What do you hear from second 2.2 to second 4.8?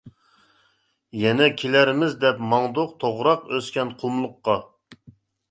دەپ ماڭدۇق، توغراق ئۆسكەن قۇملۇققا.